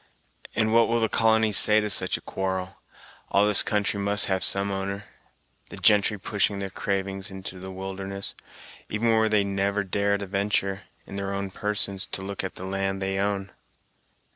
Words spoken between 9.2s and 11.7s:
they never dare to ventur', in their own